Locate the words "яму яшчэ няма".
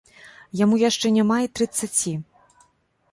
0.61-1.37